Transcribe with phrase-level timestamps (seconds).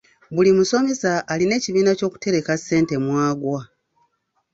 [0.35, 3.59] Buli musomesa alina ekibiina ky'okutereka ssente mw'agwa.